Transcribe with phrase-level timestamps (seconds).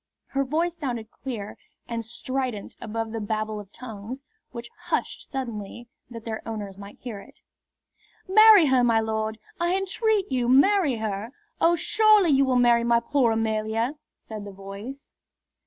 [0.29, 6.25] Her voice sounded clear and strident above the babel of tongues, which hushed suddenly that
[6.25, 7.41] their owners might hear it.
[8.27, 9.37] "Marry her, my lord!
[9.59, 11.33] I entreat you to marry her!
[11.59, 15.13] Oh, surely you will marry my poor Amelia!" said the voice.